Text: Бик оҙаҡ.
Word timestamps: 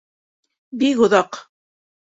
Бик 0.85 1.05
оҙаҡ. 1.09 1.41